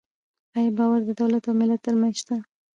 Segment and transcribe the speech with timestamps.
[0.57, 2.35] آیا باور د دولت او ملت ترمنځ شته؟